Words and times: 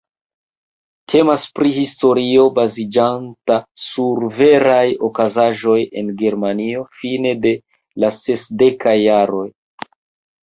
Temas 1.13 1.41
pri 1.57 1.67
historio, 1.73 2.45
baziĝanta 2.55 3.57
sur 3.87 4.21
veraj 4.39 4.87
okazaĵoj 5.09 5.77
en 6.01 6.09
Germanio 6.23 6.81
fine 7.01 7.35
de 7.43 7.53
la 8.05 8.09
sesdekaj 8.21 8.95
jaroj. 9.01 9.45